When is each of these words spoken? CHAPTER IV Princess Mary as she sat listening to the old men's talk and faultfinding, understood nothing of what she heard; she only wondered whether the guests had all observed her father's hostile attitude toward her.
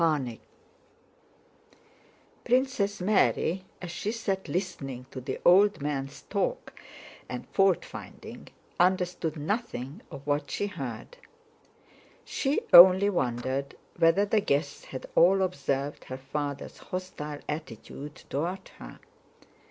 CHAPTER 0.01 0.31
IV 0.31 0.39
Princess 2.43 3.01
Mary 3.01 3.65
as 3.83 3.91
she 3.91 4.11
sat 4.11 4.47
listening 4.47 5.05
to 5.11 5.21
the 5.21 5.39
old 5.45 5.79
men's 5.79 6.23
talk 6.23 6.73
and 7.29 7.45
faultfinding, 7.53 8.47
understood 8.79 9.37
nothing 9.37 10.01
of 10.09 10.25
what 10.25 10.49
she 10.49 10.65
heard; 10.65 11.17
she 12.25 12.61
only 12.73 13.11
wondered 13.11 13.77
whether 13.95 14.25
the 14.25 14.41
guests 14.41 14.85
had 14.85 15.05
all 15.13 15.43
observed 15.43 16.05
her 16.05 16.17
father's 16.17 16.79
hostile 16.79 17.37
attitude 17.47 18.15
toward 18.27 18.69
her. 18.79 18.99